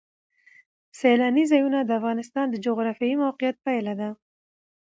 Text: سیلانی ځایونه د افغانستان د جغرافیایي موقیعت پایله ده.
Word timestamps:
سیلانی 0.99 1.43
ځایونه 1.51 1.79
د 1.83 1.89
افغانستان 1.99 2.45
د 2.49 2.55
جغرافیایي 2.65 3.15
موقیعت 3.25 3.55
پایله 3.65 3.93
ده. 3.99 4.09